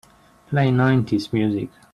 Play 0.47 0.71
nineties 0.71 1.31
music. 1.31 1.69